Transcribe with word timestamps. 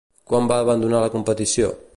Quan 0.31 0.47
va 0.51 0.57
abandonar 0.65 1.05
la 1.05 1.13
competició? 1.17 1.73